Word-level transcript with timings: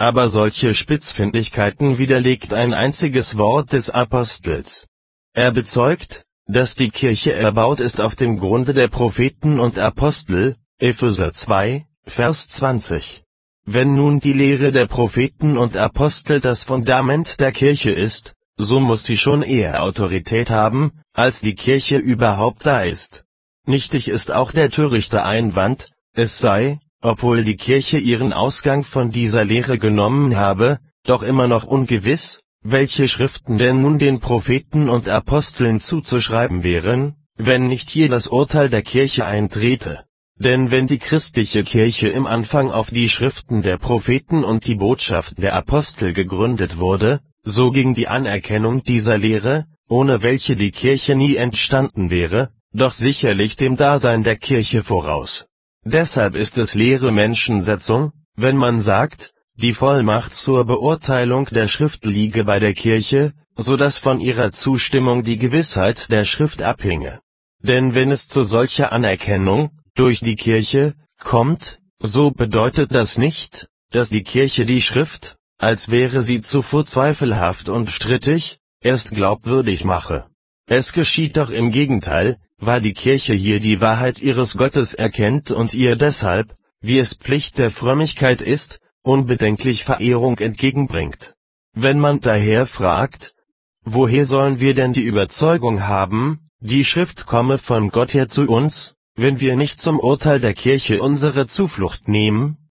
aber 0.00 0.30
solche 0.30 0.72
Spitzfindigkeiten 0.72 1.98
widerlegt 1.98 2.54
ein 2.54 2.72
einziges 2.72 3.36
Wort 3.36 3.74
des 3.74 3.90
Apostels. 3.90 4.86
Er 5.34 5.52
bezeugt, 5.52 6.24
dass 6.46 6.74
die 6.74 6.88
Kirche 6.88 7.34
erbaut 7.34 7.80
ist 7.80 8.00
auf 8.00 8.16
dem 8.16 8.38
Grunde 8.38 8.72
der 8.72 8.88
Propheten 8.88 9.60
und 9.60 9.78
Apostel, 9.78 10.56
Epheser 10.78 11.32
2, 11.32 11.84
Vers 12.06 12.48
20. 12.48 13.24
Wenn 13.66 13.94
nun 13.94 14.20
die 14.20 14.32
Lehre 14.32 14.72
der 14.72 14.86
Propheten 14.86 15.58
und 15.58 15.76
Apostel 15.76 16.40
das 16.40 16.64
Fundament 16.64 17.38
der 17.38 17.52
Kirche 17.52 17.90
ist, 17.90 18.32
so 18.56 18.80
muss 18.80 19.04
sie 19.04 19.18
schon 19.18 19.42
eher 19.42 19.82
Autorität 19.82 20.48
haben, 20.48 20.92
als 21.12 21.42
die 21.42 21.54
Kirche 21.54 21.98
überhaupt 21.98 22.64
da 22.64 22.80
ist. 22.80 23.26
Nichtig 23.66 24.08
ist 24.08 24.32
auch 24.32 24.52
der 24.52 24.70
törichte 24.70 25.24
Einwand, 25.24 25.92
es 26.14 26.38
sei, 26.38 26.80
obwohl 27.02 27.44
die 27.44 27.56
Kirche 27.56 27.98
ihren 27.98 28.32
Ausgang 28.32 28.84
von 28.84 29.10
dieser 29.10 29.44
Lehre 29.44 29.78
genommen 29.78 30.36
habe, 30.36 30.78
doch 31.04 31.22
immer 31.22 31.48
noch 31.48 31.64
ungewiss, 31.64 32.40
welche 32.62 33.08
Schriften 33.08 33.56
denn 33.56 33.80
nun 33.80 33.98
den 33.98 34.20
Propheten 34.20 34.88
und 34.88 35.08
Aposteln 35.08 35.80
zuzuschreiben 35.80 36.62
wären, 36.62 37.14
wenn 37.36 37.68
nicht 37.68 37.88
hier 37.88 38.08
das 38.10 38.26
Urteil 38.26 38.68
der 38.68 38.82
Kirche 38.82 39.24
eintrete. 39.24 40.04
Denn 40.36 40.70
wenn 40.70 40.86
die 40.86 40.98
christliche 40.98 41.64
Kirche 41.64 42.08
im 42.08 42.26
Anfang 42.26 42.70
auf 42.70 42.90
die 42.90 43.08
Schriften 43.08 43.62
der 43.62 43.78
Propheten 43.78 44.44
und 44.44 44.66
die 44.66 44.74
Botschaft 44.74 45.38
der 45.38 45.54
Apostel 45.54 46.12
gegründet 46.12 46.78
wurde, 46.78 47.20
so 47.42 47.70
ging 47.70 47.94
die 47.94 48.08
Anerkennung 48.08 48.82
dieser 48.82 49.18
Lehre, 49.18 49.66
ohne 49.88 50.22
welche 50.22 50.56
die 50.56 50.70
Kirche 50.70 51.14
nie 51.14 51.36
entstanden 51.36 52.10
wäre, 52.10 52.50
doch 52.72 52.92
sicherlich 52.92 53.56
dem 53.56 53.76
Dasein 53.76 54.22
der 54.22 54.36
Kirche 54.36 54.84
voraus. 54.84 55.46
Deshalb 55.84 56.36
ist 56.36 56.58
es 56.58 56.74
leere 56.74 57.10
Menschensetzung, 57.10 58.12
wenn 58.36 58.56
man 58.56 58.80
sagt, 58.80 59.32
die 59.54 59.74
Vollmacht 59.74 60.32
zur 60.32 60.64
Beurteilung 60.64 61.46
der 61.46 61.68
Schrift 61.68 62.04
liege 62.04 62.44
bei 62.44 62.58
der 62.58 62.74
Kirche, 62.74 63.32
so 63.56 63.76
dass 63.76 63.98
von 63.98 64.20
ihrer 64.20 64.52
Zustimmung 64.52 65.22
die 65.22 65.38
Gewissheit 65.38 66.10
der 66.10 66.24
Schrift 66.24 66.62
abhinge. 66.62 67.20
Denn 67.62 67.94
wenn 67.94 68.10
es 68.10 68.28
zu 68.28 68.42
solcher 68.42 68.92
Anerkennung, 68.92 69.70
durch 69.94 70.20
die 70.20 70.36
Kirche, 70.36 70.94
kommt, 71.18 71.78
so 71.98 72.30
bedeutet 72.30 72.94
das 72.94 73.18
nicht, 73.18 73.68
dass 73.90 74.08
die 74.08 74.22
Kirche 74.22 74.64
die 74.64 74.80
Schrift, 74.80 75.36
als 75.58 75.90
wäre 75.90 76.22
sie 76.22 76.40
zuvor 76.40 76.86
zweifelhaft 76.86 77.68
und 77.68 77.90
strittig, 77.90 78.60
erst 78.80 79.10
glaubwürdig 79.10 79.84
mache. 79.84 80.26
Es 80.66 80.92
geschieht 80.92 81.36
doch 81.36 81.50
im 81.50 81.70
Gegenteil, 81.70 82.38
weil 82.60 82.82
die 82.82 82.92
Kirche 82.92 83.32
hier 83.32 83.58
die 83.58 83.80
Wahrheit 83.80 84.20
ihres 84.20 84.56
Gottes 84.56 84.92
erkennt 84.94 85.50
und 85.50 85.74
ihr 85.74 85.96
deshalb, 85.96 86.54
wie 86.82 86.98
es 86.98 87.14
Pflicht 87.14 87.58
der 87.58 87.70
Frömmigkeit 87.70 88.42
ist, 88.42 88.80
unbedenklich 89.02 89.82
Verehrung 89.84 90.38
entgegenbringt. 90.38 91.34
Wenn 91.72 91.98
man 91.98 92.20
daher 92.20 92.66
fragt, 92.66 93.34
woher 93.82 94.26
sollen 94.26 94.60
wir 94.60 94.74
denn 94.74 94.92
die 94.92 95.02
Überzeugung 95.02 95.86
haben, 95.86 96.50
die 96.60 96.84
Schrift 96.84 97.26
komme 97.26 97.56
von 97.56 97.90
Gott 97.90 98.12
her 98.12 98.28
zu 98.28 98.46
uns, 98.48 98.94
wenn 99.14 99.40
wir 99.40 99.56
nicht 99.56 99.80
zum 99.80 99.98
Urteil 99.98 100.38
der 100.38 100.52
Kirche 100.52 101.00
unsere 101.00 101.46
Zuflucht 101.46 102.08
nehmen? 102.08 102.70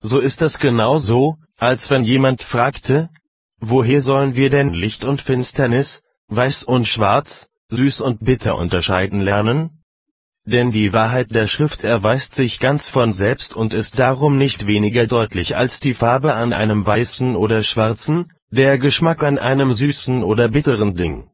So 0.00 0.20
ist 0.20 0.40
das 0.40 0.58
genau 0.58 0.98
so, 0.98 1.38
als 1.58 1.90
wenn 1.90 2.04
jemand 2.04 2.42
fragte, 2.42 3.10
woher 3.58 4.00
sollen 4.00 4.36
wir 4.36 4.50
denn 4.50 4.72
Licht 4.72 5.04
und 5.04 5.22
Finsternis, 5.22 6.02
weiß 6.28 6.64
und 6.64 6.86
schwarz, 6.86 7.48
süß 7.72 8.00
und 8.02 8.24
bitter 8.24 8.56
unterscheiden 8.56 9.20
lernen? 9.20 9.82
Denn 10.44 10.70
die 10.70 10.92
Wahrheit 10.92 11.30
der 11.30 11.46
Schrift 11.46 11.84
erweist 11.84 12.34
sich 12.34 12.58
ganz 12.58 12.88
von 12.88 13.12
selbst 13.12 13.54
und 13.54 13.74
ist 13.74 13.98
darum 13.98 14.38
nicht 14.38 14.66
weniger 14.66 15.06
deutlich 15.06 15.56
als 15.56 15.80
die 15.80 15.94
Farbe 15.94 16.34
an 16.34 16.52
einem 16.52 16.84
weißen 16.84 17.36
oder 17.36 17.62
schwarzen, 17.62 18.32
der 18.50 18.76
Geschmack 18.76 19.22
an 19.22 19.38
einem 19.38 19.72
süßen 19.72 20.22
oder 20.22 20.48
bitteren 20.48 20.94
Ding. 20.94 21.31